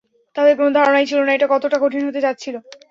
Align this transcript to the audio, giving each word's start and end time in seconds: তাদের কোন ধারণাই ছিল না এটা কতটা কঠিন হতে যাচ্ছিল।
তাদের 0.35 0.53
কোন 0.59 0.67
ধারণাই 0.77 1.09
ছিল 1.09 1.19
না 1.23 1.31
এটা 1.33 1.47
কতটা 1.53 1.77
কঠিন 1.79 2.01
হতে 2.07 2.19
যাচ্ছিল। 2.25 2.55